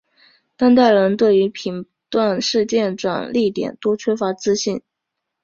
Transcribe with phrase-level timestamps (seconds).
[0.57, 4.81] 当代人对于评断事件转捩点多缺乏自信。